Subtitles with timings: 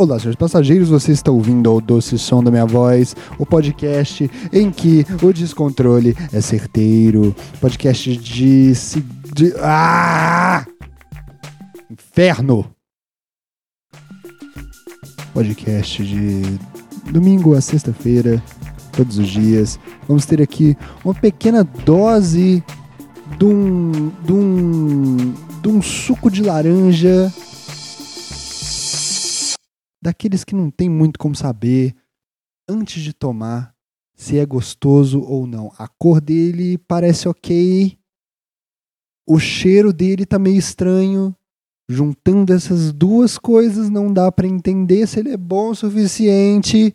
[0.00, 4.70] Olá, senhores passageiros, você está ouvindo o doce som da minha voz, o podcast em
[4.70, 7.36] que o descontrole é certeiro.
[7.60, 8.72] Podcast de.
[9.34, 10.64] de ah!
[11.90, 12.64] Inferno!
[15.34, 16.58] Podcast de
[17.12, 18.42] domingo a sexta-feira,
[18.92, 19.78] todos os dias.
[20.08, 22.64] Vamos ter aqui uma pequena dose
[23.38, 27.30] de um, de um, de um suco de laranja
[30.02, 31.94] daqueles que não tem muito como saber
[32.68, 33.74] antes de tomar
[34.14, 35.72] se é gostoso ou não.
[35.78, 37.98] A cor dele parece ok,
[39.26, 41.34] o cheiro dele tá meio estranho.
[41.88, 46.94] Juntando essas duas coisas, não dá para entender se ele é bom o suficiente.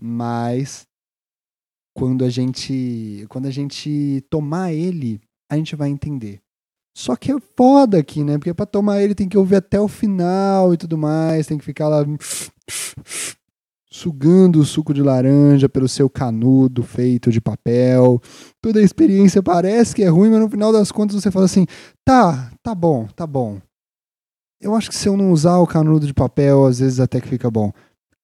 [0.00, 0.86] Mas
[1.94, 5.20] quando a gente, quando a gente tomar ele,
[5.50, 6.40] a gente vai entender.
[6.96, 8.38] Só que é foda aqui, né?
[8.38, 11.64] Porque pra tomar ele tem que ouvir até o final e tudo mais, tem que
[11.64, 12.02] ficar lá
[13.90, 18.18] sugando o suco de laranja pelo seu canudo feito de papel.
[18.62, 21.66] Toda a experiência parece que é ruim, mas no final das contas você fala assim:
[22.02, 23.60] tá, tá bom, tá bom.
[24.58, 27.28] Eu acho que se eu não usar o canudo de papel, às vezes até que
[27.28, 27.74] fica bom.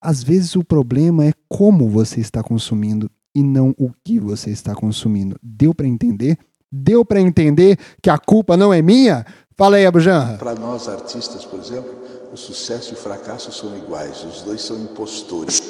[0.00, 4.74] Às vezes o problema é como você está consumindo e não o que você está
[4.74, 5.38] consumindo.
[5.42, 6.38] Deu para entender?
[6.72, 9.26] Deu para entender que a culpa não é minha?
[9.54, 10.38] Fala aí, Abujanra.
[10.38, 11.94] Para nós artistas, por exemplo,
[12.32, 15.62] o sucesso e o fracasso são iguais, os dois são impostores.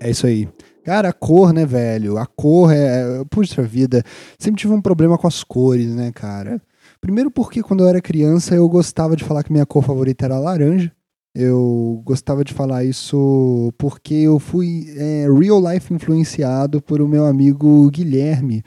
[0.00, 0.48] É isso aí.
[0.82, 2.16] Cara, a cor, né, velho?
[2.16, 3.22] A cor é.
[3.28, 4.02] Puxa vida.
[4.38, 6.60] Sempre tive um problema com as cores, né, cara?
[7.00, 10.38] Primeiro porque quando eu era criança eu gostava de falar que minha cor favorita era
[10.38, 10.90] laranja.
[11.34, 17.24] Eu gostava de falar isso porque eu fui é, real life influenciado por o meu
[17.24, 18.64] amigo Guilherme.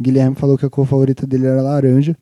[0.00, 2.16] Guilherme falou que a cor favorita dele era laranja.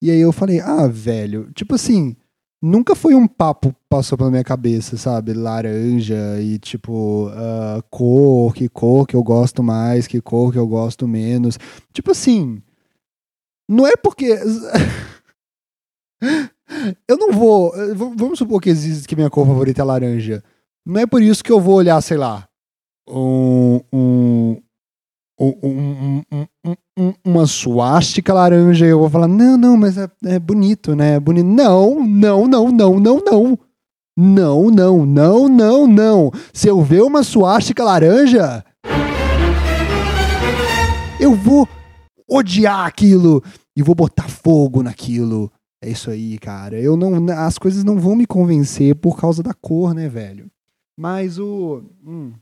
[0.00, 2.16] E aí eu falei, ah, velho, tipo assim,
[2.60, 5.32] nunca foi um papo passou pela minha cabeça, sabe?
[5.32, 10.66] Laranja e tipo, uh, cor, que cor que eu gosto mais, que cor que eu
[10.66, 11.58] gosto menos.
[11.92, 12.60] Tipo assim,
[13.68, 14.26] não é porque.
[17.06, 17.72] eu não vou.
[17.94, 20.42] Vamos supor que existe que minha cor favorita é laranja.
[20.84, 22.48] Não é por isso que eu vou olhar, sei lá,
[23.08, 24.60] um, um,
[25.38, 26.22] um,
[26.96, 31.14] um, uma suástica laranja eu vou falar, não, não, mas é, é bonito, né?
[31.14, 31.46] É bonito.
[31.46, 33.58] Não, não, não, não, não, não.
[34.16, 36.30] Não, não, não, não, não.
[36.52, 38.64] Se eu ver uma suástica laranja,
[41.18, 41.68] eu vou
[42.30, 43.42] odiar aquilo
[43.76, 45.50] e vou botar fogo naquilo.
[45.82, 46.80] É isso aí, cara.
[46.80, 50.48] Eu não, as coisas não vão me convencer por causa da cor, né, velho?
[50.96, 52.32] Mas o, hum,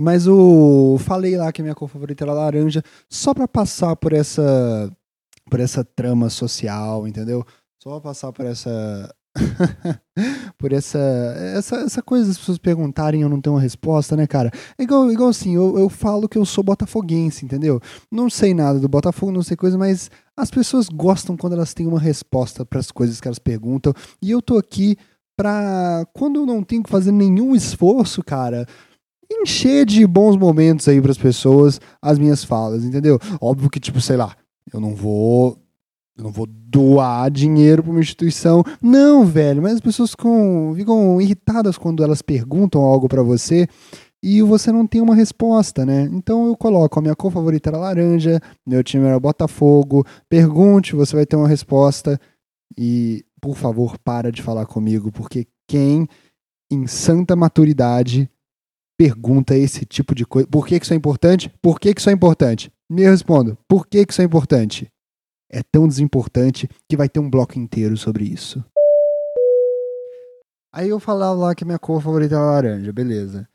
[0.00, 4.14] mas o falei lá que a minha cor favorita era laranja, só para passar por
[4.14, 4.90] essa
[5.50, 7.44] por essa trama social, entendeu?
[7.82, 9.14] Só pra passar por essa
[10.56, 10.98] por essa,
[11.54, 14.50] essa essa coisa das pessoas perguntarem eu não tenho uma resposta, né, cara?
[14.78, 17.78] É igual, igual assim, eu, eu falo que eu sou botafoguense, entendeu?
[18.10, 21.86] Não sei nada do Botafogo, não sei coisa, mas as pessoas gostam quando elas têm
[21.86, 23.92] uma resposta para as coisas que elas perguntam.
[24.22, 24.96] E eu tô aqui
[25.36, 28.66] pra quando eu não tenho que fazer nenhum esforço, cara,
[29.30, 33.18] encher de bons momentos aí para as pessoas as minhas falas, entendeu?
[33.40, 34.34] Óbvio que tipo, sei lá,
[34.72, 35.58] eu não vou
[36.16, 38.62] eu não vou doar dinheiro para uma instituição.
[38.82, 43.66] Não, velho, mas as pessoas ficam, ficam irritadas quando elas perguntam algo para você
[44.22, 46.02] e você não tem uma resposta, né?
[46.12, 50.04] Então eu coloco a minha cor favorita era laranja, meu time era Botafogo.
[50.28, 52.20] Pergunte, você vai ter uma resposta.
[52.76, 56.06] E, por favor, para de falar comigo, porque quem
[56.70, 58.30] em santa maturidade
[59.00, 60.46] pergunta esse tipo de coisa.
[60.46, 61.50] Por que, que isso é importante?
[61.62, 62.70] Por que, que isso é importante?
[62.88, 63.56] Me respondo.
[63.66, 64.90] Por que, que isso é importante?
[65.50, 68.64] é tão desimportante que vai ter um bloco inteiro sobre isso.
[70.72, 73.48] Aí eu falava lá que minha cor favorita era laranja, beleza.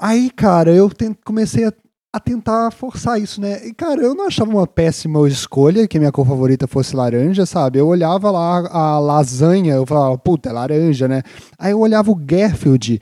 [0.00, 0.90] Aí, cara, eu
[1.22, 1.72] comecei a,
[2.14, 3.66] a, tentar forçar isso, né?
[3.66, 7.78] E, cara, eu não achava uma péssima escolha que minha cor favorita fosse laranja, sabe?
[7.78, 11.22] Eu olhava lá a lasanha, eu falava, puta, é laranja, né?
[11.58, 12.98] Aí eu olhava o Garfield,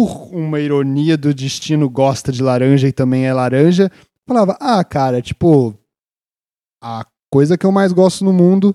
[0.00, 3.90] por uma ironia do destino gosta de laranja e também é laranja.
[4.26, 5.74] Falava, ah, cara, tipo,
[6.82, 8.74] a coisa que eu mais gosto no mundo,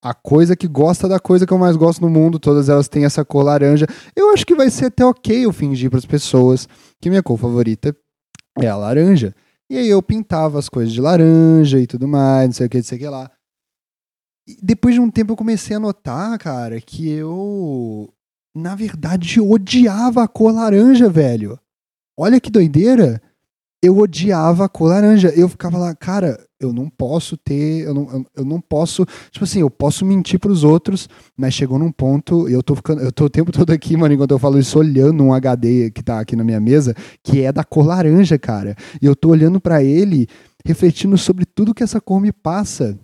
[0.00, 3.04] a coisa que gosta da coisa que eu mais gosto no mundo, todas elas têm
[3.04, 3.86] essa cor laranja.
[4.14, 6.68] Eu acho que vai ser até ok eu fingir para as pessoas
[7.00, 7.96] que minha cor favorita
[8.58, 9.34] é a laranja.
[9.68, 12.76] E aí eu pintava as coisas de laranja e tudo mais, não sei o que,
[12.76, 13.28] não sei o que lá.
[14.46, 18.12] E depois de um tempo eu comecei a notar, cara, que eu,
[18.54, 21.58] na verdade, odiava a cor laranja, velho.
[22.16, 23.20] Olha que doideira.
[23.82, 25.28] Eu odiava a cor laranja.
[25.36, 29.44] Eu ficava lá, cara, eu não posso ter, eu não, eu, eu não posso, tipo
[29.44, 33.26] assim, eu posso mentir pros outros, mas chegou num ponto, eu tô ficando, eu tô
[33.26, 36.34] o tempo todo aqui, mano, enquanto eu falo isso, olhando um HD que tá aqui
[36.34, 38.74] na minha mesa, que é da cor laranja, cara.
[39.02, 40.26] E eu tô olhando para ele,
[40.64, 42.98] refletindo sobre tudo que essa cor me passa.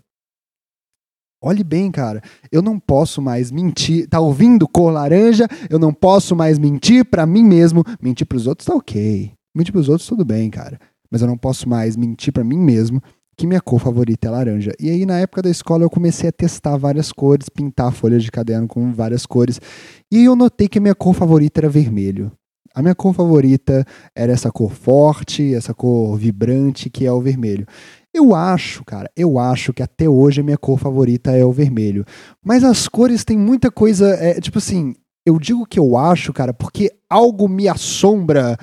[1.42, 2.20] Olhe bem, cara.
[2.52, 4.06] Eu não posso mais mentir.
[4.08, 5.46] Tá ouvindo cor laranja?
[5.70, 7.82] Eu não posso mais mentir para mim mesmo.
[8.00, 9.32] Mentir para os outros tá ok.
[9.54, 10.78] Mentir para os outros tudo bem, cara.
[11.10, 13.02] Mas eu não posso mais mentir para mim mesmo
[13.40, 14.72] que minha cor favorita é laranja.
[14.78, 18.31] E aí na época da escola eu comecei a testar várias cores, pintar folhas de
[18.31, 19.58] caderno com várias cores.
[20.12, 22.31] E eu notei que a minha cor favorita era vermelho.
[22.75, 23.84] A minha cor favorita
[24.14, 27.66] era essa cor forte, essa cor vibrante que é o vermelho.
[28.12, 32.04] Eu acho, cara, eu acho que até hoje a minha cor favorita é o vermelho.
[32.44, 34.08] Mas as cores têm muita coisa.
[34.16, 38.58] É, tipo assim, eu digo que eu acho, cara, porque algo me assombra.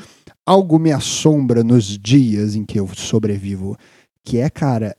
[0.45, 3.77] Algo me assombra nos dias em que eu sobrevivo.
[4.23, 4.95] Que é, cara,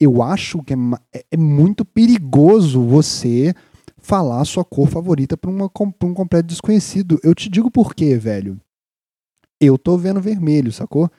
[0.00, 0.76] eu acho que é,
[1.14, 3.54] é, é muito perigoso você
[3.98, 7.18] falar sua cor favorita para um completo desconhecido.
[7.22, 8.60] Eu te digo por quê, velho.
[9.60, 11.10] Eu tô vendo vermelho, sacou?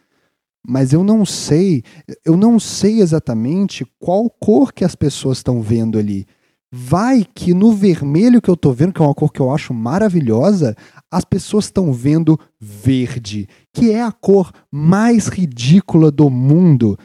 [0.68, 1.82] Mas eu não sei,
[2.26, 6.28] eu não sei exatamente qual cor que as pessoas estão vendo ali.
[6.70, 9.74] Vai que no vermelho que eu tô vendo, que é uma cor que eu acho
[9.74, 10.76] maravilhosa,
[11.10, 17.00] as pessoas estão vendo verde, que é a cor mais ridícula do mundo.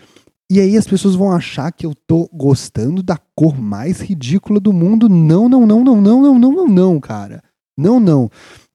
[0.51, 4.73] E aí as pessoas vão achar que eu tô gostando da cor mais ridícula do
[4.73, 5.09] mundo.
[5.09, 7.43] Não, não, não, não, não, não, não, não, não, cara.
[7.79, 8.29] Não, não.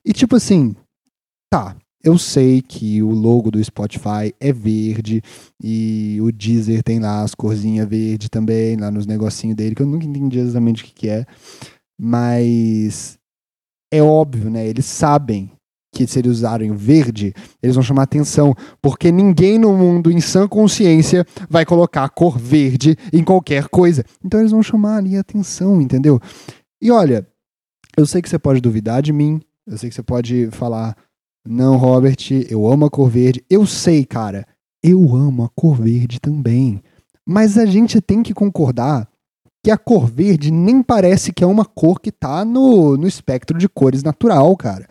[0.05, 0.73] E tipo assim,
[1.51, 1.75] tá,
[2.07, 5.21] eu sei que o logo do Spotify é verde
[5.61, 9.85] e o Deezer tem lá as corzinhas verde também, lá nos negocinhos dele, que eu
[9.85, 11.25] nunca entendi exatamente o que, que é.
[11.99, 13.19] Mas
[13.91, 14.65] é óbvio, né?
[14.65, 15.51] Eles sabem
[15.93, 20.21] que se eles usarem o verde, eles vão chamar atenção, porque ninguém no mundo em
[20.21, 24.05] sã consciência vai colocar a cor verde em qualquer coisa.
[24.23, 26.21] Então eles vão chamar ali a atenção, entendeu?
[26.81, 27.27] E olha,
[27.97, 30.95] eu sei que você pode duvidar de mim, eu sei que você pode falar,
[31.49, 32.17] não, Robert,
[32.49, 33.43] eu amo a cor verde.
[33.49, 34.45] Eu sei, cara,
[34.83, 36.81] eu amo a cor verde também.
[37.25, 39.07] Mas a gente tem que concordar
[39.63, 43.57] que a cor verde nem parece que é uma cor que tá no, no espectro
[43.57, 44.87] de cores natural, cara.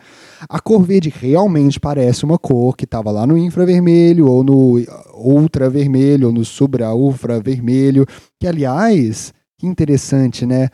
[0.47, 4.79] A cor verde realmente parece uma cor que tava lá no infravermelho, ou no
[5.15, 8.05] ultravermelho, ou no subra-ultravermelho.
[8.39, 10.69] Que, aliás, que interessante, né?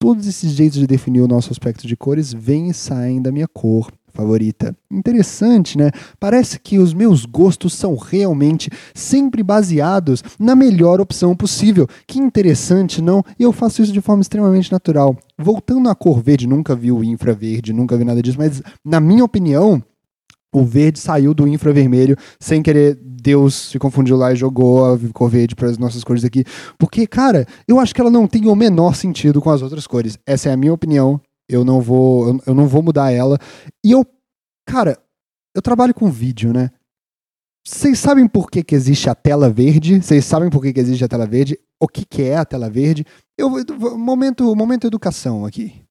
[0.00, 3.48] Todos esses jeitos de definir o nosso aspecto de cores vêm e saem da minha
[3.48, 4.76] cor favorita.
[4.90, 5.92] Interessante, né?
[6.18, 11.86] Parece que os meus gostos são realmente sempre baseados na melhor opção possível.
[12.04, 13.22] Que interessante, não?
[13.38, 15.16] E eu faço isso de forma extremamente natural.
[15.38, 19.24] Voltando à cor verde, nunca vi o infraverde, nunca vi nada disso, mas na minha
[19.24, 19.80] opinião,
[20.52, 22.98] o verde saiu do infravermelho sem querer.
[23.20, 26.44] Deus se confundiu lá e jogou a cor verde para as nossas cores aqui.
[26.78, 30.16] Porque, cara, eu acho que ela não tem o menor sentido com as outras cores.
[30.24, 33.38] Essa é a minha opinião eu não vou, eu, não vou mudar ela.
[33.84, 34.04] E eu,
[34.66, 34.98] cara,
[35.54, 36.70] eu trabalho com vídeo, né?
[37.66, 40.00] Vocês sabem por que, que existe a tela verde?
[40.00, 41.58] Vocês sabem por que, que existe a tela verde?
[41.80, 43.04] O que, que é a tela verde?
[43.36, 43.50] Eu
[43.96, 45.82] momento, momento educação aqui.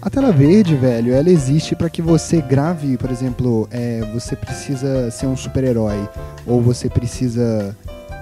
[0.00, 5.10] A tela verde, velho, ela existe para que você grave, por exemplo, é, você precisa
[5.10, 6.08] ser um super-herói
[6.46, 7.76] ou você precisa,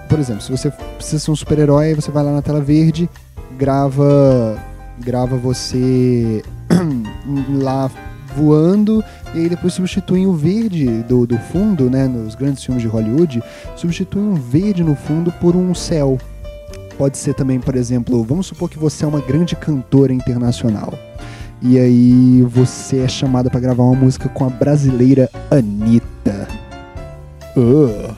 [0.08, 3.10] por exemplo, se você precisa ser um super-herói, você vai lá na tela verde
[3.56, 4.58] grava
[5.00, 6.42] grava você
[7.60, 7.90] lá
[8.36, 12.88] voando e aí depois substituem o verde do, do fundo, né, nos grandes filmes de
[12.88, 13.42] Hollywood,
[13.76, 16.18] substituem um verde no fundo por um céu.
[16.98, 20.94] Pode ser também, por exemplo, vamos supor que você é uma grande cantora internacional.
[21.60, 26.48] E aí você é chamada para gravar uma música com a brasileira Anitta.
[27.56, 28.14] Uh,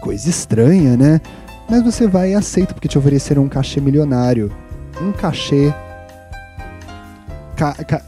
[0.00, 1.20] coisa estranha, né?
[1.68, 4.50] Mas você vai e aceita porque te ofereceram um cachê milionário
[5.00, 5.72] um cachê.
[7.56, 8.02] Ca, ca,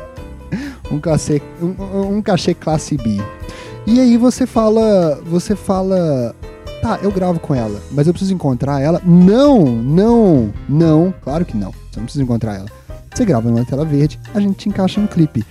[0.90, 1.40] um cachê.
[1.60, 3.20] Um, um cachê classe B.
[3.86, 5.20] E aí você fala.
[5.26, 6.34] Você fala.
[6.82, 9.00] Tá, eu gravo com ela, mas eu preciso encontrar ela.
[9.04, 11.14] Não, não, não.
[11.22, 11.70] Claro que não.
[11.70, 12.68] Você não precisa encontrar ela.
[13.14, 15.46] Você grava numa tela verde, a gente te encaixa no clipe.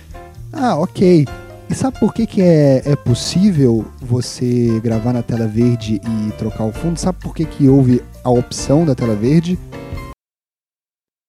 [0.52, 1.26] Ah, ok.
[1.68, 6.64] E sabe por que, que é, é possível você gravar na tela verde e trocar
[6.64, 7.00] o fundo?
[7.00, 9.58] Sabe por que, que houve a opção da tela verde?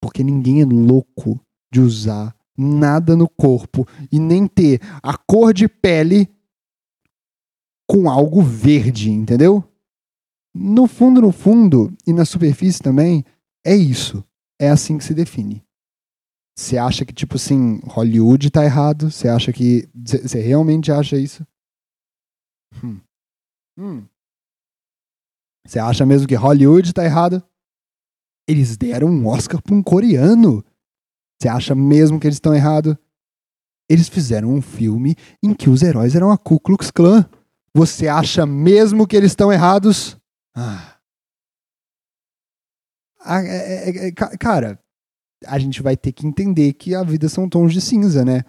[0.05, 1.41] Porque ninguém é louco
[1.73, 6.29] de usar nada no corpo e nem ter a cor de pele
[7.89, 9.63] com algo verde, entendeu?
[10.53, 13.25] No fundo, no fundo, e na superfície também,
[13.65, 14.23] é isso.
[14.61, 15.65] É assim que se define.
[16.55, 19.09] Você acha que, tipo assim, Hollywood tá errado?
[19.09, 19.89] Você acha que.
[19.95, 21.43] Você realmente acha isso?
[22.83, 23.01] Hum.
[23.75, 24.05] Hum.
[25.65, 27.43] Você acha mesmo que Hollywood tá errado?
[28.47, 30.63] Eles deram um Oscar pra um coreano.
[31.39, 32.95] Você acha mesmo que eles estão errados?
[33.89, 37.27] Eles fizeram um filme em que os heróis eram a Ku Klux Klan.
[37.73, 40.17] Você acha mesmo que eles estão errados?
[40.55, 40.95] Ah.
[43.19, 44.79] Ah, é, é, é, cara,
[45.45, 48.43] a gente vai ter que entender que a vida são tons de cinza, né?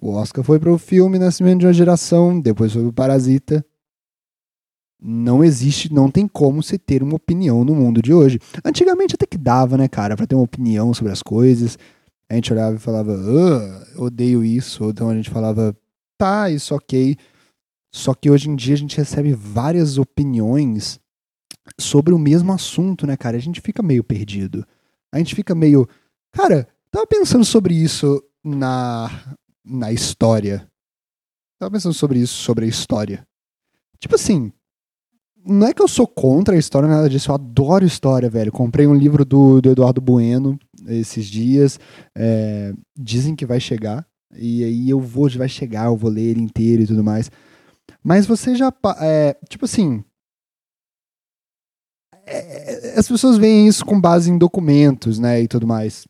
[0.00, 3.64] O Oscar foi para o filme Nascimento de uma Geração, depois foi o Parasita.
[5.04, 8.38] Não existe, não tem como você ter uma opinião no mundo de hoje.
[8.64, 11.76] Antigamente até que dava, né, cara, para ter uma opinião sobre as coisas.
[12.28, 14.84] A gente olhava e falava, ah, odeio isso.
[14.84, 15.76] Ou então a gente falava,
[16.16, 17.16] tá, isso ok.
[17.92, 21.00] Só que hoje em dia a gente recebe várias opiniões
[21.78, 23.36] sobre o mesmo assunto, né, cara?
[23.36, 24.64] A gente fica meio perdido.
[25.12, 25.88] A gente fica meio.
[26.32, 30.66] Cara, tava pensando sobre isso na, na história.
[31.58, 33.26] Tava pensando sobre isso, sobre a história.
[33.98, 34.52] Tipo assim,
[35.44, 37.30] não é que eu sou contra a história, nada disso.
[37.30, 38.52] Eu adoro história, velho.
[38.52, 41.78] Comprei um livro do, do Eduardo Bueno esses dias.
[42.16, 44.06] É, dizem que vai chegar.
[44.34, 47.30] E aí eu vou, vai chegar, eu vou ler inteiro e tudo mais.
[48.02, 48.72] Mas você já.
[49.00, 50.04] É, tipo assim.
[52.24, 55.42] É, as pessoas veem isso com base em documentos, né?
[55.42, 56.06] E tudo mais.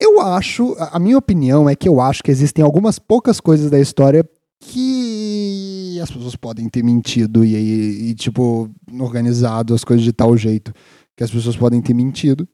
[0.00, 0.76] Eu acho.
[0.78, 4.28] A minha opinião é que eu acho que existem algumas poucas coisas da história
[4.60, 5.73] que
[6.04, 8.70] as pessoas podem ter mentido e, e, e tipo,
[9.00, 10.72] organizado as coisas de tal jeito
[11.16, 12.48] que as pessoas podem ter mentido.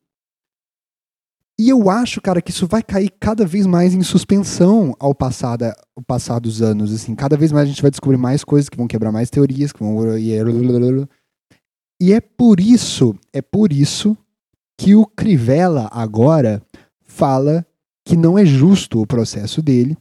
[1.59, 5.57] E eu acho, cara, que isso vai cair cada vez mais em suspensão ao passar,
[5.57, 6.91] da, ao passar dos anos.
[6.91, 9.71] Assim, cada vez mais a gente vai descobrir mais coisas que vão quebrar mais teorias,
[9.71, 9.99] que vão.
[10.19, 14.17] E é por isso, é por isso
[14.79, 16.63] que o Crivella agora
[17.05, 17.67] fala
[18.07, 19.99] que não é justo o processo dele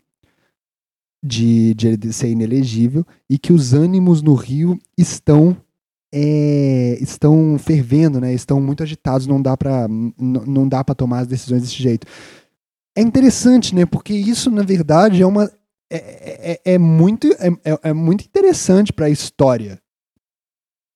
[1.21, 5.57] de, de ser inelegível e que os ânimos no Rio estão
[6.11, 8.33] é, estão fervendo, né?
[8.33, 12.07] Estão muito agitados, não dá para não dá para tomar as decisões desse jeito.
[12.97, 13.85] É interessante, né?
[13.85, 15.51] Porque isso na verdade é uma
[15.91, 19.79] é, é, é muito é, é, é muito interessante para a história.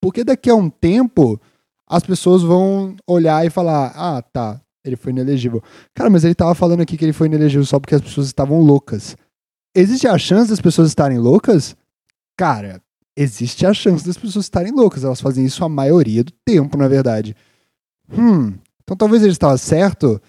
[0.02, 1.40] Porque daqui a um tempo
[1.88, 5.62] as pessoas vão olhar e falar: "Ah, tá, ele foi inelegível".
[5.94, 8.62] Cara, mas ele tava falando aqui que ele foi inelegível só porque as pessoas estavam
[8.62, 9.16] loucas.
[9.76, 11.76] Existe a chance das pessoas estarem loucas?
[12.38, 12.82] Cara,
[13.16, 15.04] existe a chance das pessoas estarem loucas.
[15.04, 17.36] Elas fazem isso a maioria do tempo, na verdade.
[18.12, 18.54] Hum,
[18.84, 20.22] então talvez ele estava certo.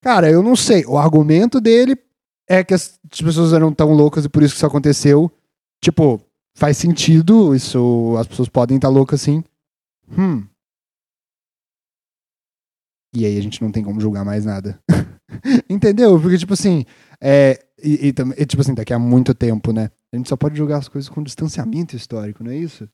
[0.00, 0.84] Cara, eu não sei.
[0.86, 1.96] O argumento dele
[2.48, 5.30] é que as pessoas eram tão loucas e por isso que isso aconteceu.
[5.82, 6.20] Tipo,
[6.54, 7.54] faz sentido.
[7.54, 9.44] Isso, as pessoas podem estar loucas assim.
[10.10, 10.46] Hum.
[13.14, 14.78] E aí a gente não tem como julgar mais nada.
[15.68, 16.20] Entendeu?
[16.20, 16.84] Porque, tipo assim,
[17.20, 19.90] é, e, e, e, tipo assim, daqui a muito tempo, né?
[20.12, 22.88] A gente só pode julgar as coisas com distanciamento histórico, não é isso?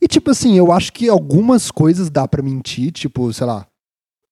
[0.00, 3.66] E tipo assim, eu acho que algumas coisas dá para mentir, tipo, sei lá.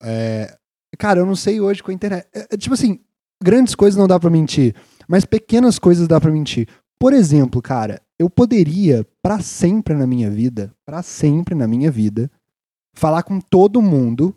[0.01, 0.57] É...
[0.97, 2.27] Cara, eu não sei hoje com a internet.
[2.33, 2.99] É, é tipo assim,
[3.41, 4.75] grandes coisas não dá para mentir,
[5.07, 6.67] mas pequenas coisas dá para mentir.
[6.99, 12.29] Por exemplo, cara, eu poderia para sempre na minha vida, para sempre na minha vida,
[12.93, 14.35] falar com todo mundo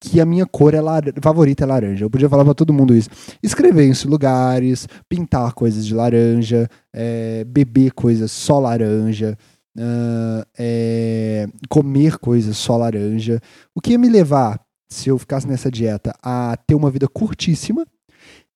[0.00, 0.80] que a minha cor é
[1.20, 2.04] favorita é laranja.
[2.04, 3.08] Eu podia falar pra todo mundo isso.
[3.42, 9.36] Escrever em lugares, pintar coisas de laranja, é, beber coisas só laranja,
[9.76, 13.40] uh, é, comer coisas só laranja.
[13.74, 17.84] O que ia me levar, se eu ficasse nessa dieta, a ter uma vida curtíssima,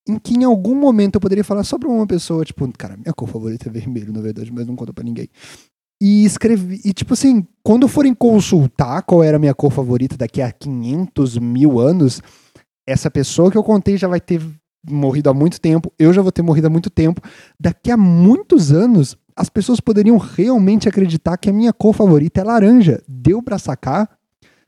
[0.09, 3.13] em que em algum momento eu poderia falar só pra uma pessoa, tipo, cara, minha
[3.13, 5.29] cor favorita é vermelho, na verdade, mas não conta pra ninguém.
[6.05, 6.81] E escrevi.
[6.85, 11.39] E, tipo assim, quando forem consultar qual era a minha cor favorita daqui a 500
[11.39, 12.21] mil anos,
[12.85, 14.43] essa pessoa que eu contei já vai ter
[14.91, 17.21] morrido há muito tempo, eu já vou ter morrido há muito tempo.
[17.59, 22.45] Daqui a muitos anos, as pessoas poderiam realmente acreditar que a minha cor favorita é
[22.45, 23.01] laranja.
[23.07, 24.11] Deu para sacar?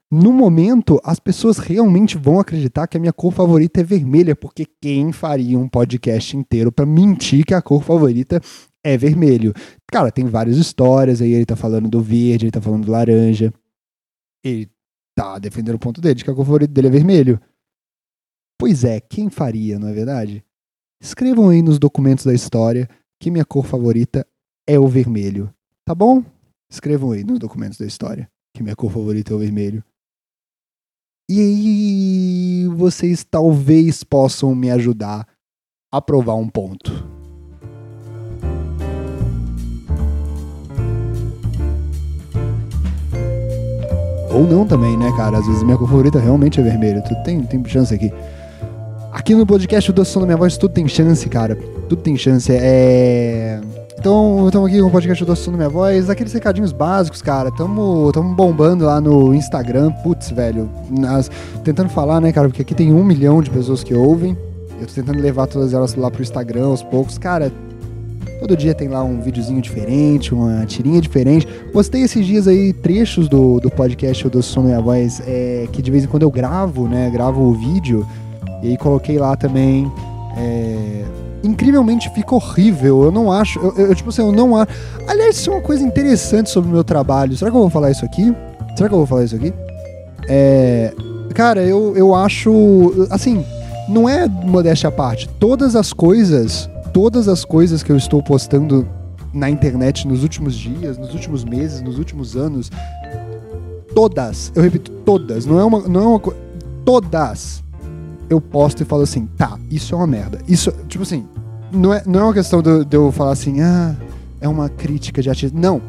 [0.08, 4.68] No momento, as pessoas realmente vão acreditar que a minha cor favorita é vermelha, porque
[4.80, 8.40] quem faria um podcast inteiro para mentir que a cor favorita
[8.84, 9.54] é vermelho.
[9.94, 13.54] Cara, tem várias histórias aí, ele tá falando do verde, ele tá falando do laranja.
[14.44, 14.68] Ele
[15.16, 17.40] tá defendendo o ponto dele, de que a cor favorita dele é vermelho.
[18.58, 20.44] Pois é, quem faria, não é verdade?
[21.00, 22.88] Escrevam aí nos documentos da história
[23.20, 24.26] que minha cor favorita
[24.66, 25.54] é o vermelho.
[25.84, 26.24] Tá bom?
[26.68, 29.84] Escrevam aí nos documentos da história que minha cor favorita é o vermelho.
[31.30, 35.24] E aí vocês talvez possam me ajudar
[35.92, 37.13] a provar um ponto.
[44.34, 45.38] Ou não também, né, cara?
[45.38, 47.00] Às vezes minha cor favorita realmente é vermelho.
[47.02, 48.12] Tudo tem, tem chance aqui.
[49.12, 51.56] Aqui no podcast o Doce Som da Minha Voz, tudo tem chance, cara.
[51.88, 52.50] Tudo tem chance.
[52.52, 53.60] É.
[53.96, 56.10] Então, estamos aqui com o podcast do Som da Minha Voz.
[56.10, 57.50] Aqueles recadinhos básicos, cara.
[57.52, 59.92] Tamo, tamo bombando lá no Instagram.
[60.02, 60.68] Putz, velho.
[60.90, 61.30] Nas,
[61.62, 62.48] tentando falar, né, cara?
[62.48, 64.36] Porque aqui tem um milhão de pessoas que ouvem.
[64.80, 67.16] Eu tô tentando levar todas elas lá pro Instagram aos poucos.
[67.16, 67.52] Cara,
[68.46, 71.46] todo dia tem lá um videozinho diferente, uma tirinha diferente.
[71.72, 75.80] Postei esses dias aí trechos do, do podcast do Som da Minha Voz, é, que
[75.80, 77.08] de vez em quando eu gravo, né?
[77.10, 78.06] Gravo o vídeo.
[78.62, 79.90] E aí coloquei lá também.
[80.36, 81.04] É,
[81.42, 83.04] incrivelmente fica horrível.
[83.04, 83.58] Eu não acho.
[83.58, 84.70] Eu, eu, tipo assim, eu não acho.
[85.08, 87.34] Aliás, isso é uma coisa interessante sobre o meu trabalho.
[87.38, 88.34] Será que eu vou falar isso aqui?
[88.76, 89.54] Será que eu vou falar isso aqui?
[90.28, 90.92] É.
[91.34, 93.06] Cara, eu, eu acho.
[93.08, 93.42] Assim,
[93.88, 95.30] não é modéstia à parte.
[95.40, 96.68] Todas as coisas.
[96.94, 98.88] Todas as coisas que eu estou postando
[99.34, 102.70] na internet nos últimos dias, nos últimos meses, nos últimos anos.
[103.94, 106.20] Todas, eu repito, todas, não é uma, não é uma
[106.84, 107.62] todas
[108.30, 110.38] eu posto e falo assim, tá, isso é uma merda.
[110.48, 111.26] Isso, tipo assim,
[111.72, 113.94] não é, não é uma questão de, de eu falar assim, ah,
[114.40, 115.56] é uma crítica de artista.
[115.58, 115.82] Não.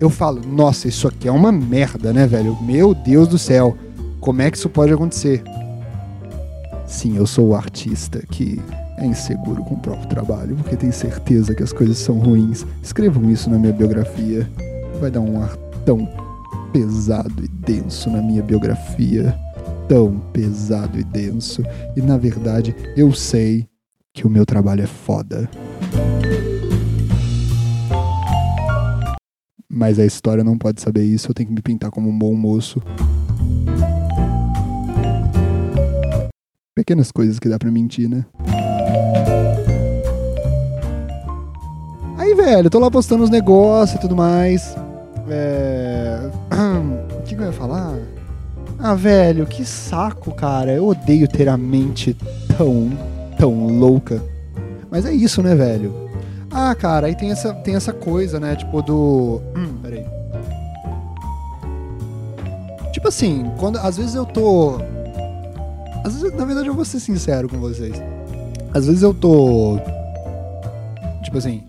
[0.00, 2.56] Eu falo, nossa, isso aqui é uma merda, né, velho?
[2.62, 3.76] Meu Deus do céu.
[4.20, 5.42] Como é que isso pode acontecer?
[6.86, 8.60] Sim, eu sou o artista que
[9.04, 12.64] é inseguro com o próprio trabalho, porque tem certeza que as coisas são ruins.
[12.82, 14.48] Escrevam isso na minha biografia.
[15.00, 16.08] Vai dar um ar tão
[16.72, 19.38] pesado e denso na minha biografia
[19.88, 21.62] tão pesado e denso.
[21.96, 23.68] E na verdade, eu sei
[24.12, 25.48] que o meu trabalho é foda.
[29.68, 32.34] Mas a história não pode saber isso, eu tenho que me pintar como um bom
[32.34, 32.80] moço.
[36.74, 38.24] Pequenas coisas que dá pra mentir, né?
[42.44, 44.76] Velho, tô lá postando os negócios e tudo mais.
[45.28, 46.20] É...
[47.14, 47.96] O que, que eu ia falar?
[48.78, 50.70] Ah, velho, que saco, cara.
[50.72, 52.14] Eu odeio ter a mente
[52.54, 52.90] tão,
[53.38, 54.22] tão louca.
[54.90, 56.10] Mas é isso, né, velho?
[56.50, 58.54] Ah, cara, aí tem essa, tem essa coisa, né?
[58.56, 59.40] Tipo, do.
[59.56, 60.04] Hum, peraí.
[62.92, 63.78] Tipo assim, quando.
[63.78, 64.78] Às vezes eu tô.
[66.04, 67.94] Às vezes, na verdade, eu vou ser sincero com vocês.
[68.74, 69.78] Às vezes eu tô.
[71.22, 71.62] Tipo assim.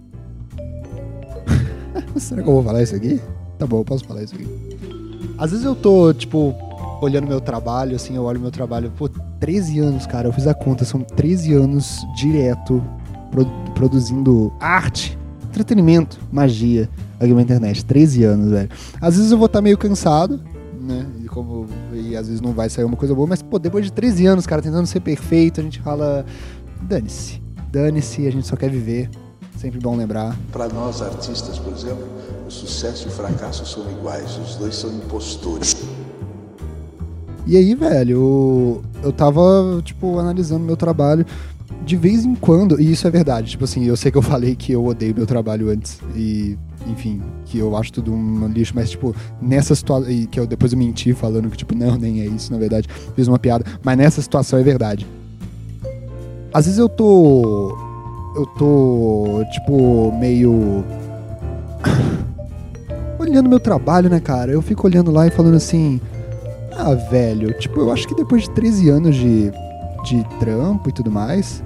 [2.17, 3.21] Será que eu vou falar isso aqui?
[3.57, 4.47] Tá bom, eu posso falar isso aqui.
[5.37, 6.55] Às vezes eu tô, tipo,
[7.01, 10.53] olhando meu trabalho, assim, eu olho meu trabalho, pô, 13 anos, cara, eu fiz a
[10.53, 12.81] conta, são 13 anos direto
[13.31, 17.83] pro, produzindo arte, entretenimento, magia aqui na internet.
[17.83, 18.69] 13 anos, velho.
[19.01, 20.39] Às vezes eu vou estar tá meio cansado,
[20.79, 21.05] né?
[21.23, 23.91] E, como, e às vezes não vai sair uma coisa boa, mas, pô, depois de
[23.91, 26.25] 13 anos, cara, tentando ser perfeito, a gente fala,
[26.81, 29.09] dane-se, dane-se, a gente só quer viver.
[29.57, 30.37] Sempre bom lembrar.
[30.51, 32.07] Para nós artistas, por exemplo,
[32.47, 35.75] o sucesso e o fracasso são iguais, os dois são impostores.
[37.47, 41.25] E aí, velho, eu, eu tava, tipo, analisando meu trabalho
[41.83, 44.55] de vez em quando, e isso é verdade, tipo assim, eu sei que eu falei
[44.55, 48.89] que eu odeio meu trabalho antes, e, enfim, que eu acho tudo um lixo, mas,
[48.89, 52.25] tipo, nessa situação, e que eu depois eu menti falando que, tipo, não, nem é
[52.25, 55.05] isso, na verdade, fiz uma piada, mas nessa situação é verdade.
[56.51, 57.77] Às vezes eu tô.
[58.35, 60.83] Eu tô, tipo, meio.
[63.17, 64.51] olhando meu trabalho, né, cara?
[64.51, 66.01] Eu fico olhando lá e falando assim.
[66.77, 69.49] Ah, velho, tipo, eu acho que depois de 13 anos de,
[70.03, 71.63] de trampo e tudo mais,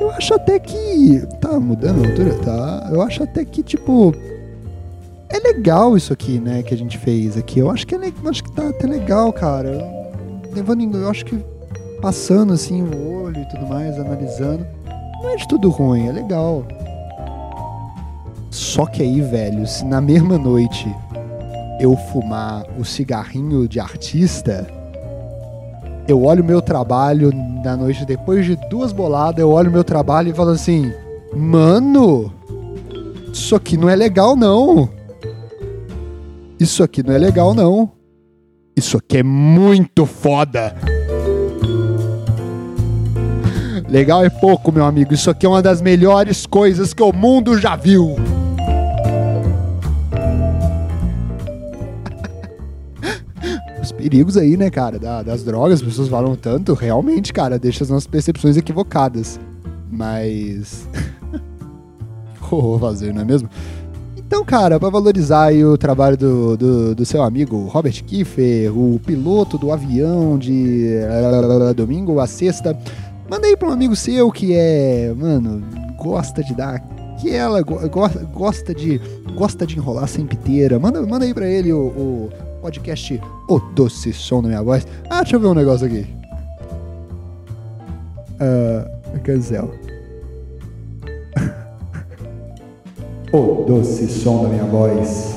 [0.00, 1.22] eu acho até que.
[1.40, 2.34] Tá mudando a altura?
[2.38, 2.88] Tá.
[2.90, 4.14] Eu acho até que, tipo.
[5.28, 7.60] É legal isso aqui, né, que a gente fez aqui.
[7.60, 9.78] Eu acho que, é, acho que tá até legal, cara.
[10.52, 11.38] Levando em, eu acho que
[12.00, 14.66] passando assim o olho e tudo mais, analisando.
[15.22, 16.64] Não é de tudo ruim, é legal.
[18.50, 20.92] Só que aí, velho, se na mesma noite
[21.78, 24.66] eu fumar o cigarrinho de artista,
[26.08, 27.30] eu olho meu trabalho
[27.62, 30.92] na noite depois de duas boladas, eu olho meu trabalho e falo assim:
[31.34, 32.32] "Mano,
[33.32, 34.88] isso aqui não é legal não.
[36.58, 37.92] Isso aqui não é legal não.
[38.76, 40.74] Isso aqui é muito foda."
[43.90, 45.12] Legal é pouco, meu amigo.
[45.12, 48.14] Isso aqui é uma das melhores coisas que o mundo já viu.
[54.00, 57.90] perigos aí, né, cara, da, das drogas, as pessoas falam tanto, realmente, cara, deixa as
[57.90, 59.38] nossas percepções equivocadas.
[59.90, 60.88] Mas.
[62.48, 63.50] vou fazer, não é mesmo?
[64.16, 69.58] Então, cara, para valorizar o trabalho do, do, do, seu amigo Robert Kiefer, o piloto
[69.58, 70.94] do avião de
[71.74, 72.78] domingo a sexta,
[73.30, 75.62] manda aí pra um amigo seu que é, mano,
[75.96, 76.80] gosta de dar
[77.20, 79.00] que ela gosta de
[79.36, 80.78] gosta de enrolar sempre inteira.
[80.78, 84.86] Manda, manda aí pra ele o, o podcast O Doce Som da Minha Voz.
[85.08, 86.06] Ah, deixa eu ver um negócio aqui.
[88.40, 89.70] Uh, cancel.
[93.32, 95.36] O doce som da minha voz.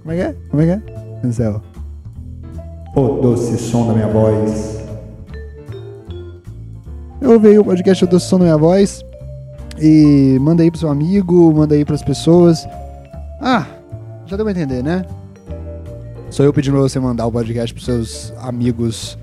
[0.00, 0.36] Como é que é?
[0.48, 1.26] Como é que é?
[1.26, 1.60] Ansel.
[2.94, 4.81] O doce som da minha voz.
[7.22, 9.04] Eu ouvi o podcast O Doce Som da Minha Voz.
[9.80, 12.66] E manda aí pro seu amigo, manda aí pras pessoas.
[13.40, 13.64] Ah,
[14.26, 15.06] já deu pra entender, né?
[16.32, 19.16] Sou eu pedindo pra você mandar o podcast pros seus amigos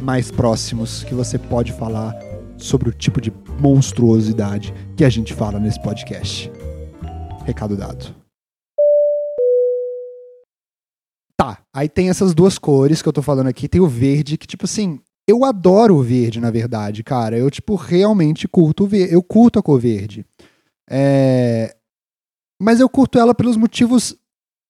[0.00, 2.18] mais próximos que você pode falar
[2.56, 6.50] sobre o tipo de monstruosidade que a gente fala nesse podcast.
[7.44, 8.12] Recado dado.
[11.36, 13.68] Tá, aí tem essas duas cores que eu tô falando aqui.
[13.68, 17.36] Tem o verde, que, tipo assim, eu adoro o verde, na verdade, cara.
[17.36, 19.12] Eu, tipo, realmente curto o verde.
[19.12, 20.24] Eu curto a cor verde.
[20.88, 21.76] É...
[22.60, 24.16] Mas eu curto ela pelos motivos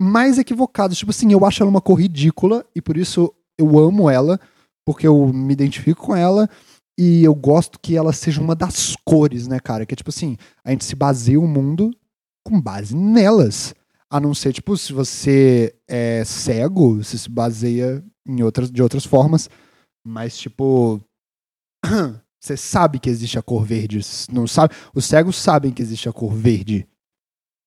[0.03, 0.99] mais equivocados.
[0.99, 4.40] Tipo assim, eu acho ela uma cor ridícula e por isso eu amo ela,
[4.85, 6.51] porque eu me identifico com ela
[6.99, 9.87] e eu gosto que ela seja uma das cores, né, cara?
[9.87, 11.92] Que é tipo assim, a gente se baseia o mundo
[12.44, 13.75] com base nelas.
[14.11, 19.05] A não ser, tipo, se você é cego, você se baseia em outras, de outras
[19.05, 19.49] formas.
[20.09, 21.01] Mas, tipo.
[22.40, 24.01] Você sabe que existe a cor verde.
[24.31, 24.75] Não sabe?
[24.94, 26.87] Os cegos sabem que existe a cor verde.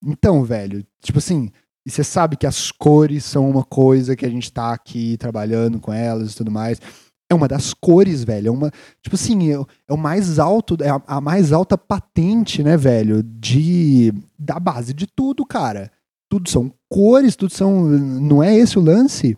[0.03, 1.51] Então, velho, tipo assim,
[1.85, 5.91] você sabe que as cores são uma coisa que a gente tá aqui trabalhando com
[5.91, 6.79] elas e tudo mais.
[7.29, 8.47] É uma das cores, velho.
[8.47, 8.71] É uma.
[9.03, 9.55] Tipo assim, é,
[9.89, 13.21] é o mais alto, é a, a mais alta patente, né, velho?
[13.21, 14.13] De.
[14.39, 15.91] Da base de tudo, cara
[16.31, 17.83] tudo são cores, tudo são.
[17.85, 19.37] Não é esse o lance?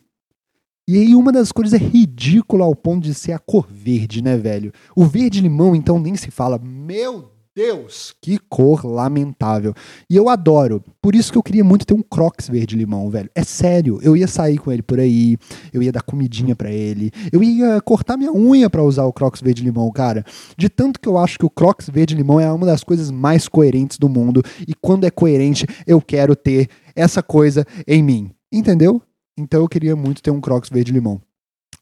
[0.86, 4.36] E aí uma das cores é ridícula ao ponto de ser a cor verde, né,
[4.36, 4.74] velho?
[4.94, 6.60] O verde limão, então, nem se fala.
[6.60, 9.74] Meu Deus, que cor lamentável.
[10.10, 10.84] E eu adoro.
[11.02, 13.30] Por isso que eu queria muito ter um Crocs verde limão, velho.
[13.34, 15.38] É sério, eu ia sair com ele por aí,
[15.72, 19.40] eu ia dar comidinha para ele, eu ia cortar minha unha para usar o Crocs
[19.40, 20.26] verde limão, cara.
[20.58, 23.48] De tanto que eu acho que o Crocs verde limão é uma das coisas mais
[23.48, 28.32] coerentes do mundo e quando é coerente, eu quero ter essa coisa em mim.
[28.52, 29.02] Entendeu?
[29.38, 31.22] Então eu queria muito ter um Crocs verde limão.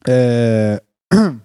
[0.08, 0.82] É...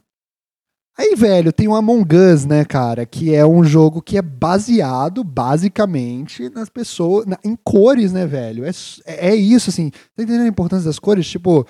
[0.99, 3.05] Aí, velho, tem o Among Us, né, cara?
[3.05, 7.27] Que é um jogo que é baseado, basicamente, nas pessoas.
[7.27, 8.65] Na, em cores, né, velho?
[8.65, 8.71] É,
[9.05, 9.91] é isso, assim.
[9.91, 11.29] Tá entendendo a importância das cores?
[11.29, 11.67] Tipo,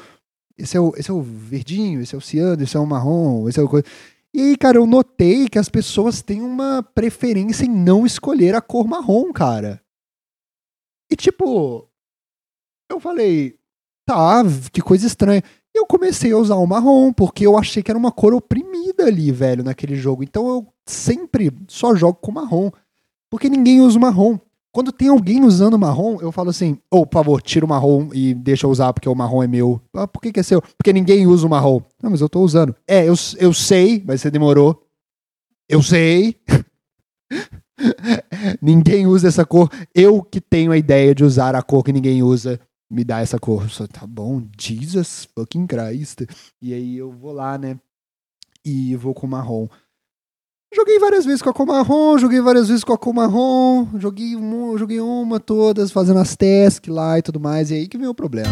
[0.56, 3.48] esse é o, esse é o verdinho, esse é o ciano, esse é o marrom,
[3.48, 3.68] esse é o.
[4.32, 8.60] E aí, cara, eu notei que as pessoas têm uma preferência em não escolher a
[8.60, 9.82] cor marrom, cara.
[11.10, 11.88] E tipo,
[12.88, 13.58] eu falei,
[14.06, 14.42] tá,
[14.72, 15.42] que coisa estranha.
[15.74, 19.04] E eu comecei a usar o marrom, porque eu achei que era uma cor oprimida
[19.04, 20.22] ali, velho, naquele jogo.
[20.22, 22.70] Então eu sempre só jogo com marrom.
[23.28, 24.38] Porque ninguém usa o marrom.
[24.72, 28.10] Quando tem alguém usando marrom, eu falo assim: ô, oh, por favor, tira o marrom
[28.12, 29.80] e deixa eu usar porque o marrom é meu.
[29.94, 30.62] Ah, por que, que é seu?
[30.62, 31.80] Porque ninguém usa o marrom.
[32.02, 32.76] Não, mas eu tô usando.
[32.86, 34.82] É, eu, eu sei, mas você demorou.
[35.68, 36.36] Eu sei.
[38.60, 39.70] ninguém usa essa cor.
[39.94, 43.38] Eu que tenho a ideia de usar a cor que ninguém usa me dá essa
[43.38, 43.68] cor.
[43.70, 46.22] Só, tá bom, Jesus fucking Christ.
[46.60, 47.78] E aí eu vou lá, né?
[48.64, 49.68] E vou com marrom.
[50.74, 54.34] Joguei várias vezes com a cor marrom, joguei várias vezes com a cor marrom, joguei,
[54.34, 57.70] uma, joguei uma, todas, fazendo as tasks lá e tudo mais.
[57.70, 58.50] E aí que veio o problema.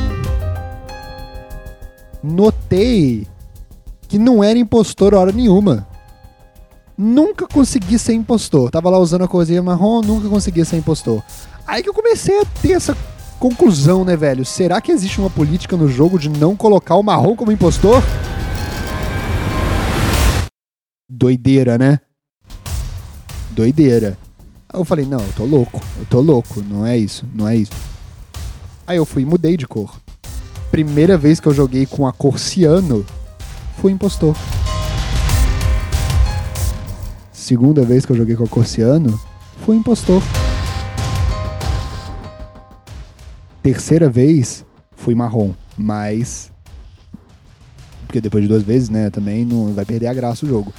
[2.23, 3.27] Notei
[4.09, 5.87] que não era impostor hora nenhuma.
[6.97, 8.71] Nunca consegui ser impostor.
[8.71, 11.23] Tava lá usando a corzinha marrom, nunca consegui ser impostor.
[11.67, 12.97] Aí que eu comecei a ter essa
[13.45, 14.43] Conclusão, né, velho?
[14.43, 18.03] Será que existe uma política no jogo de não colocar o marrom como impostor?
[21.07, 22.01] Doideira, né?
[23.51, 24.17] Doideira.
[24.67, 27.55] Aí eu falei, não, eu tô louco, eu tô louco, não é isso, não é
[27.55, 27.73] isso.
[28.87, 29.95] Aí eu fui e mudei de cor.
[30.71, 33.05] Primeira vez que eu joguei com a cor ciano,
[33.77, 34.35] fui impostor.
[37.31, 39.21] Segunda vez que eu joguei com a cor ciano,
[39.67, 40.23] fui impostor.
[43.65, 44.63] Terceira vez
[44.95, 46.53] fui marrom, mas.
[48.07, 50.73] Porque depois de duas vezes, né, também não vai perder a graça o jogo.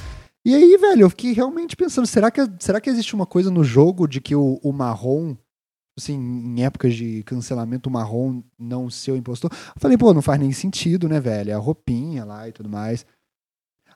[0.46, 3.64] E aí, velho, eu fiquei realmente pensando, será que, será que existe uma coisa no
[3.64, 5.36] jogo de que o, o marrom,
[5.98, 9.50] assim, em épocas de cancelamento, o marrom não ser o impostor?
[9.52, 11.50] Eu falei, pô, não faz nem sentido, né, velho?
[11.50, 13.04] É a roupinha lá e tudo mais.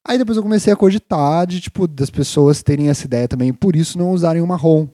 [0.03, 3.75] Aí depois eu comecei a cogitar de, tipo, das pessoas terem essa ideia também, por
[3.75, 4.87] isso não usarem o marrom.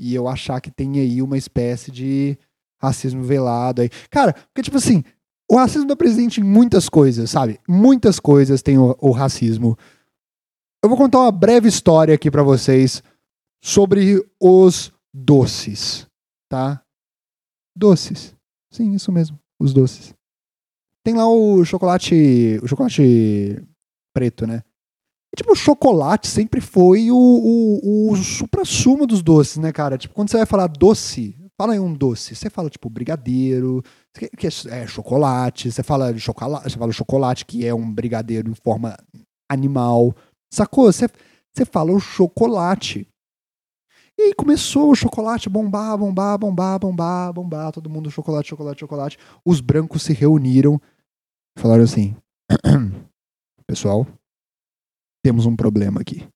[0.00, 2.38] E eu achar que tem aí uma espécie de
[2.80, 3.90] racismo velado aí.
[4.10, 5.02] Cara, porque tipo assim,
[5.50, 7.60] o racismo é presente em muitas coisas, sabe?
[7.68, 9.78] Muitas coisas tem o, o racismo.
[10.82, 13.02] Eu vou contar uma breve história aqui para vocês
[13.62, 16.06] sobre os doces,
[16.48, 16.82] tá?
[17.76, 18.34] Doces.
[18.72, 20.14] Sim, isso mesmo, os doces.
[21.04, 23.62] Tem lá o chocolate, o chocolate
[24.12, 24.62] preto, né?
[25.36, 29.98] Tipo, o chocolate sempre foi o, o, o supra-sumo dos doces, né, cara?
[29.98, 32.34] Tipo, quando você vai falar doce, fala aí um doce.
[32.34, 33.82] Você fala, tipo, brigadeiro,
[34.14, 35.70] que é, é chocolate.
[35.70, 38.96] Você fala chocolate, você fala chocolate, que é um brigadeiro em forma
[39.50, 40.14] animal.
[40.52, 40.92] Sacou?
[40.92, 41.08] Você,
[41.52, 43.08] você fala o chocolate.
[44.18, 47.72] E aí começou o chocolate bombar, bombar, bombar, bombar, bombar.
[47.72, 49.18] Todo mundo chocolate, chocolate, chocolate.
[49.44, 50.80] Os brancos se reuniram
[51.56, 52.16] e falaram assim:
[53.66, 54.06] Pessoal,
[55.22, 56.26] temos um problema aqui.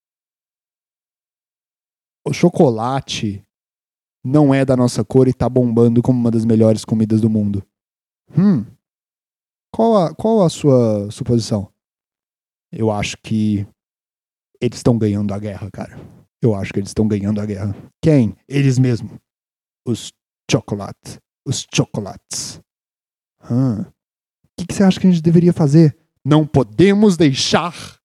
[2.27, 3.43] O chocolate
[4.25, 7.63] não é da nossa cor e tá bombando como uma das melhores comidas do mundo.
[8.37, 8.65] Hum.
[9.73, 11.73] Qual a, qual a sua suposição?
[12.73, 13.67] Eu acho que
[14.61, 15.99] eles estão ganhando a guerra, cara.
[16.43, 17.75] Eu acho que eles estão ganhando a guerra.
[18.03, 18.37] Quem?
[18.49, 19.19] Eles mesmos.
[19.87, 20.13] Os
[20.51, 21.19] chocolates.
[21.47, 22.61] Os chocolates.
[23.51, 23.81] Hum.
[23.81, 23.87] O
[24.59, 25.97] que, que você acha que a gente deveria fazer?
[26.25, 27.99] Não podemos deixar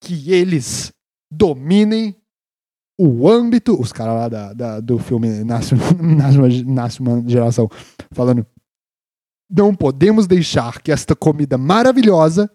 [0.00, 0.92] que eles
[1.30, 2.19] dominem
[3.00, 3.80] o âmbito.
[3.80, 5.74] Os caras lá da, da, do filme Nasce,
[6.66, 7.68] Nasce, uma Geração
[8.12, 8.46] falando.
[9.50, 12.50] Não podemos deixar que esta comida maravilhosa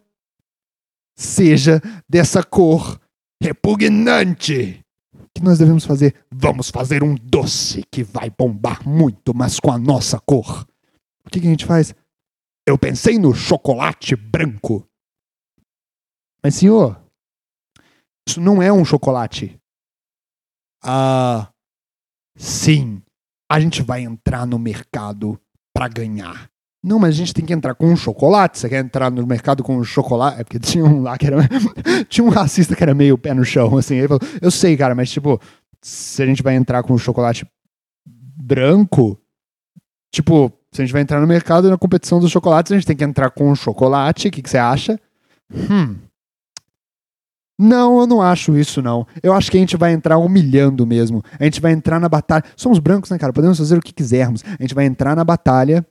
[1.18, 3.02] seja dessa cor
[3.42, 4.82] repugnante.
[5.14, 6.16] O que nós devemos fazer?
[6.32, 10.66] Vamos fazer um doce que vai bombar muito, mas com a nossa cor.
[11.26, 11.94] O que, que a gente faz?
[12.68, 14.88] Eu pensei no chocolate branco.
[16.42, 17.02] Mas, senhor,
[18.28, 19.60] isso não é um chocolate.
[20.86, 21.50] Ah,
[22.38, 23.02] sim.
[23.50, 25.40] A gente vai entrar no mercado
[25.74, 26.50] para ganhar.
[26.84, 28.60] Não, mas a gente tem que entrar com um chocolate.
[28.60, 30.40] Você quer entrar no mercado com um chocolate?
[30.40, 31.38] É porque tinha um lá que era.
[32.08, 33.96] tinha um racista que era meio pé no chão, assim.
[33.96, 35.42] Ele falou: Eu sei, cara, mas tipo,
[35.82, 37.48] se a gente vai entrar com um chocolate
[38.06, 39.20] branco,
[40.14, 42.96] tipo, se a gente vai entrar no mercado na competição dos chocolates, a gente tem
[42.96, 44.28] que entrar com um chocolate.
[44.28, 45.00] O que, que você acha?
[45.52, 45.98] Hum.
[47.58, 49.08] Não, eu não acho isso, não.
[49.24, 51.24] Eu acho que a gente vai entrar humilhando mesmo.
[51.40, 52.44] A gente vai entrar na batalha.
[52.56, 53.32] Somos brancos, né, cara?
[53.32, 54.44] Podemos fazer o que quisermos.
[54.60, 55.86] A gente vai entrar na batalha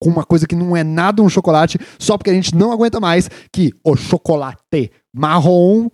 [0.00, 3.00] com uma coisa que não é nada um chocolate, só porque a gente não aguenta
[3.00, 5.88] mais que o chocolate marrom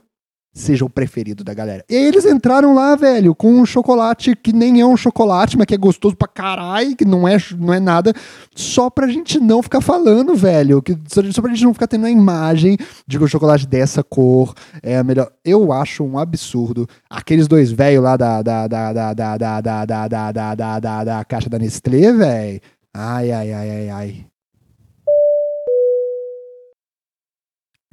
[0.53, 1.85] seja o preferido da galera.
[1.89, 5.75] E eles entraram lá, velho, com um chocolate que nem é um chocolate, mas que
[5.75, 8.13] é gostoso pra caralho, que não é, não é nada,
[8.55, 12.11] só pra gente não ficar falando, velho, que, só pra gente não ficar tendo a
[12.11, 15.31] imagem de que o chocolate dessa cor é a melhor.
[15.45, 16.89] Eu acho um absurdo.
[17.09, 20.81] Aqueles dois velhos lá da, da, da, da, da, da, da, da, da, da, da,
[20.81, 22.61] da, da caixa da Nestlé, velho
[22.93, 24.27] Ai, ai, ai, ai, ai.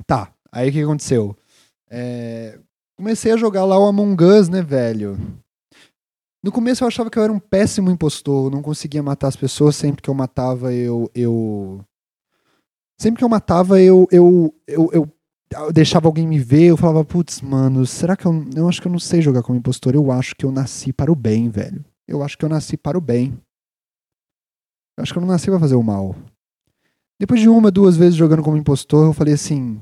[0.05, 1.35] Tá, aí o que aconteceu?
[1.89, 2.59] É...
[2.97, 5.17] Comecei a jogar lá o Among Us, né, velho?
[6.43, 9.75] No começo eu achava que eu era um péssimo impostor, não conseguia matar as pessoas,
[9.75, 11.09] sempre que eu matava eu.
[11.13, 11.83] eu...
[12.99, 15.11] Sempre que eu matava eu, eu, eu, eu,
[15.51, 18.45] eu deixava alguém me ver, eu falava, putz, mano, será que eu.
[18.55, 21.11] Eu acho que eu não sei jogar como impostor, eu acho que eu nasci para
[21.11, 21.85] o bem, velho.
[22.07, 23.37] Eu acho que eu nasci para o bem.
[24.97, 26.15] Eu acho que eu não nasci pra fazer o mal.
[27.19, 29.79] Depois de uma, duas vezes jogando como impostor, eu falei assim: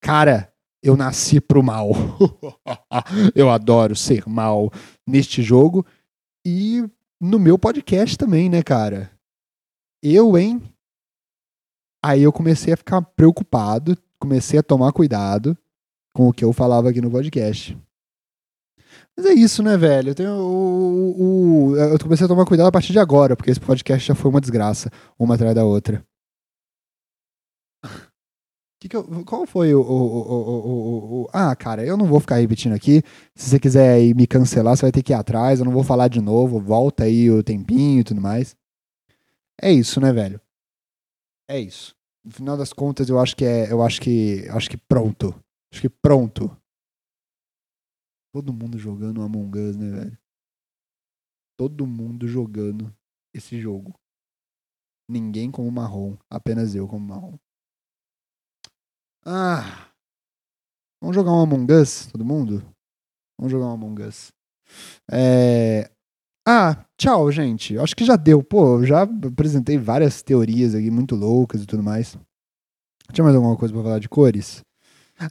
[0.00, 0.52] Cara,
[0.84, 1.92] eu nasci pro mal.
[3.34, 4.70] eu adoro ser mal
[5.06, 5.84] neste jogo.
[6.46, 6.84] E
[7.18, 9.10] no meu podcast também, né, cara?
[10.02, 10.62] Eu, hein?
[12.04, 15.56] Aí eu comecei a ficar preocupado, comecei a tomar cuidado
[16.12, 17.76] com o que eu falava aqui no podcast.
[19.16, 20.10] Mas é isso, né, velho?
[20.10, 23.60] Eu, tenho, o, o, eu comecei a tomar cuidado a partir de agora, porque esse
[23.60, 26.04] podcast já foi uma desgraça, uma atrás da outra.
[28.84, 33.02] Que que eu, qual foi o, o, Ah, cara, eu não vou ficar repetindo aqui.
[33.34, 35.58] Se você quiser me cancelar, você vai ter que ir atrás.
[35.58, 36.60] Eu não vou falar de novo.
[36.60, 38.54] Volta aí o tempinho e tudo mais.
[39.58, 40.38] É isso, né, velho?
[41.48, 41.96] É isso.
[42.22, 43.72] No final das contas, eu acho que é.
[43.72, 44.46] Eu acho que.
[44.50, 45.34] Acho que pronto.
[45.72, 46.54] Acho que pronto.
[48.34, 50.18] Todo mundo jogando Among Us, né, velho?
[51.56, 52.94] Todo mundo jogando
[53.32, 53.94] esse jogo.
[55.08, 57.38] Ninguém como marrom, apenas eu como marrom.
[59.26, 59.88] Ah!
[61.00, 62.62] Vamos jogar um Among Us, todo mundo?
[63.38, 64.32] Vamos jogar um Among Us.
[65.10, 65.90] É...
[66.46, 67.78] Ah, tchau, gente.
[67.78, 68.42] Acho que já deu.
[68.42, 72.18] Pô, já apresentei várias teorias aqui muito loucas e tudo mais.
[73.12, 74.62] Tinha mais alguma coisa pra falar de cores?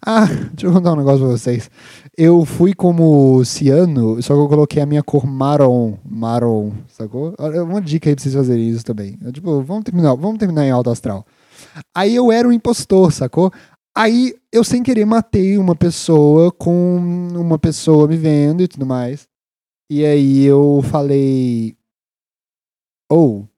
[0.05, 1.69] Ah, deixa eu contar um negócio pra vocês.
[2.17, 5.97] Eu fui como ciano, só que eu coloquei a minha cor marrom.
[6.03, 7.35] Marrom, sacou?
[7.39, 9.17] Uma dica aí pra vocês fazerem isso também.
[9.21, 11.25] Eu, tipo, vamos terminar, vamos terminar em alto astral.
[11.95, 13.51] Aí eu era um impostor, sacou?
[13.95, 16.97] Aí eu sem querer matei uma pessoa com
[17.35, 19.27] uma pessoa me vendo e tudo mais.
[19.89, 21.75] E aí eu falei.
[23.09, 23.41] Ou.
[23.41, 23.53] Oh,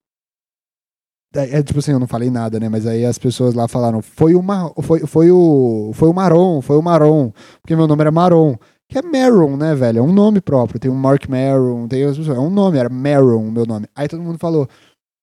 [1.40, 2.70] é, é, tipo assim, eu não falei nada, né?
[2.70, 6.62] Mas aí as pessoas lá falaram, foi o, Mar, foi, foi o, foi o Maron,
[6.62, 8.58] foi o Maron, porque meu nome era Maron.
[8.88, 10.00] Que é Maron, né, velho?
[10.00, 10.80] É um nome próprio.
[10.80, 12.38] Tem o Mark Maron, tem as pessoas.
[12.38, 13.88] É um nome, era Maron o meu nome.
[13.96, 14.68] Aí todo mundo falou,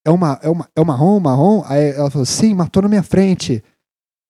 [0.05, 1.63] é uma, é uma, é o marrom, marrom?
[1.67, 3.63] Aí ela falou, sim, matou na minha frente.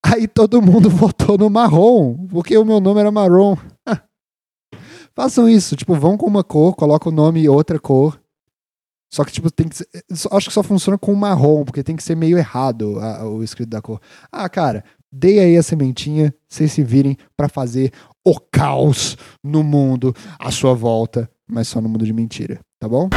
[0.04, 3.56] Aí todo mundo votou no marrom, porque o meu nome era marrom.
[5.14, 8.20] Façam isso, tipo, vão com uma cor, coloca o nome e outra cor.
[9.12, 9.86] Só que, tipo, tem que ser,
[10.30, 13.68] Acho que só funciona com marrom, porque tem que ser meio errado a, o escrito
[13.68, 14.00] da cor.
[14.30, 17.92] Ah, cara, dei aí a sementinha, vocês se virem para fazer
[18.24, 23.10] o caos no mundo à sua volta, mas só no mundo de mentira, tá bom?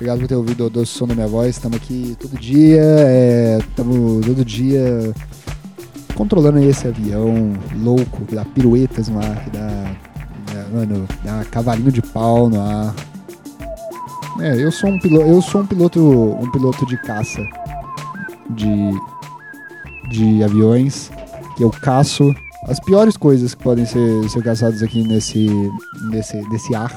[0.00, 1.56] Obrigado por ter ouvido o doce som da minha voz.
[1.56, 2.80] Estamos aqui todo dia,
[3.58, 5.14] estamos é, todo dia
[6.14, 9.94] controlando esse avião louco que dá piruetas no ar, que dá,
[10.72, 12.94] mano, dá cavalinho de pau no ar.
[14.40, 17.42] É, eu sou um piloto, eu sou um piloto, um piloto de caça
[18.48, 18.98] de
[20.08, 21.10] de aviões
[21.58, 22.34] que eu caço
[22.68, 25.46] as piores coisas que podem ser, ser caçadas aqui nesse
[26.10, 26.90] nesse desse ar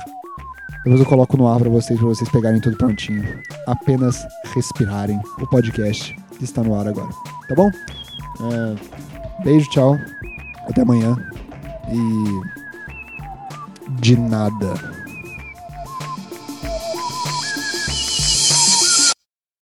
[0.84, 3.24] depois eu coloco no ar pra vocês, pra vocês pegarem tudo prontinho.
[3.68, 7.10] Apenas respirarem o podcast que está no ar agora.
[7.48, 7.70] Tá bom?
[8.52, 9.98] É, beijo, tchau.
[10.70, 11.16] Até amanhã.
[11.90, 12.64] E.
[14.02, 15.03] De nada.